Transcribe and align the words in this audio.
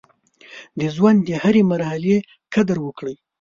د 0.79 0.81
ژوند 0.95 1.19
د 1.23 1.29
هرې 1.41 1.61
مرحلې 1.71 2.17
قدر 2.53 2.77
وکړئ. 2.85 3.15